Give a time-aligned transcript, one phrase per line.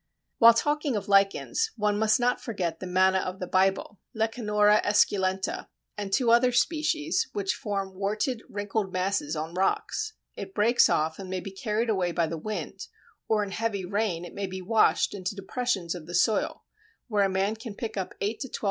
[0.39, 5.67] While talking of lichens, one must not forget the Manna of the Bible (Lecanora esculenta)
[5.95, 10.13] and two other species, which form warted, wrinkled masses on rocks.
[10.35, 12.87] It breaks off and may be carried away by the wind,
[13.27, 16.63] or in heavy rain it may be washed into depressions of the soil,
[17.07, 18.59] where a man can pick up 8 to 12 lb.